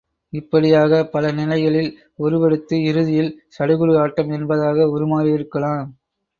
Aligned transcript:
இப்படியாக 0.33 1.01
பல 1.05 1.31
நிலைகளில் 1.31 1.91
உருவெடுத்து, 2.19 2.75
இறுதியில் 2.83 3.31
சடுகுடு 3.57 3.95
ஆட்டம் 3.99 4.31
என்பதாக 4.31 4.89
உருமாறியிருக்கலாம். 4.91 5.87